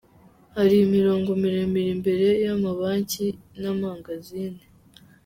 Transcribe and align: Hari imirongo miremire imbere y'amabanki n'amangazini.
Hari 0.55 0.75
imirongo 0.85 1.29
miremire 1.41 1.89
imbere 1.95 2.27
y'amabanki 2.43 3.25
n'amangazini. 3.61 4.63